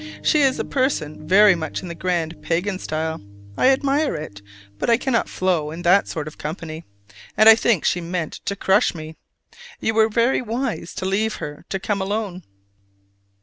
[0.23, 3.21] She is a person very much in the grand pagan style:
[3.55, 4.41] I admire it,
[4.79, 6.85] but I cannot flow in that sort of company,
[7.37, 9.17] and I think she meant to crush me.
[9.79, 12.41] You were very wise to leave her to come alone.